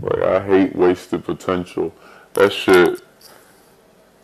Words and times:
Like 0.00 0.22
I 0.22 0.46
hate 0.46 0.76
wasted 0.76 1.24
potential. 1.24 1.94
That 2.34 2.52
shit 2.52 3.02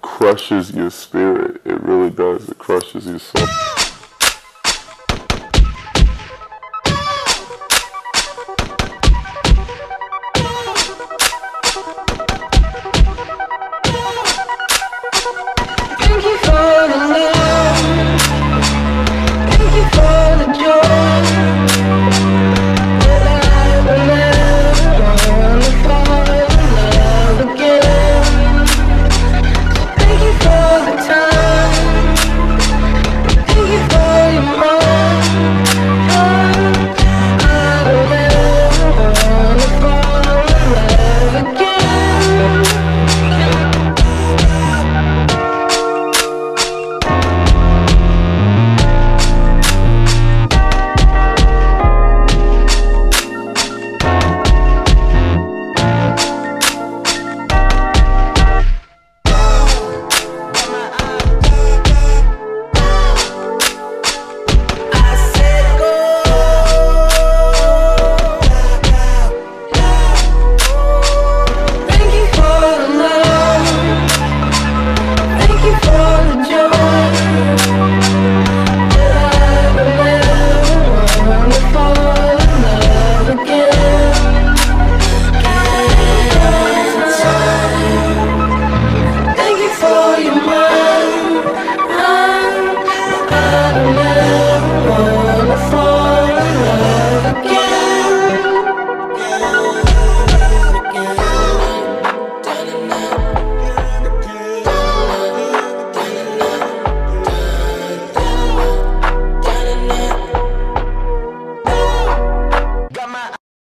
crushes 0.02 0.72
your 0.72 0.90
spirit. 0.90 1.62
It 1.64 1.80
really 1.82 2.10
does. 2.10 2.48
It 2.48 2.58
crushes 2.58 3.06
your 3.06 3.18
soul. 3.18 3.46